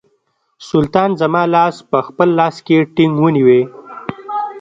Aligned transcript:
سلطان 0.69 1.09
زما 1.21 1.43
لاس 1.55 1.75
په 1.89 1.97
خپل 2.07 2.29
لاس 2.39 2.55
کې 2.65 2.77
ټینګ 2.95 3.15
ونیوی. 3.19 3.61